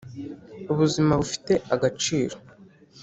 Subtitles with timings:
[0.71, 2.35] Ubuzima bufite agaciro.